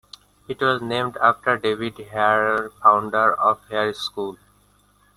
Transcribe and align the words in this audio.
It 0.47 0.63
is 0.63 0.81
named 0.81 1.15
after 1.17 1.59
David 1.59 1.95
Hare, 2.11 2.71
founder 2.81 3.35
of 3.35 3.59
Hare 3.69 3.93
School. 3.93 4.35